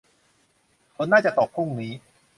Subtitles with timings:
[0.95, 1.91] ฝนน่าจะตกพรุ่งนี้